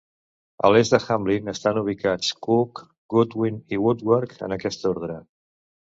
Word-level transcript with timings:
A 0.67 0.71
l'est 0.75 0.93
de 0.95 0.99
Hamlin, 1.15 1.51
estan 1.53 1.79
ubicats, 1.83 2.31
Cook, 2.47 2.83
Goodwin 3.15 3.61
i 3.77 3.81
Woodward, 3.85 4.37
en 4.49 4.57
aquest 4.59 4.87
ordre. 4.95 5.21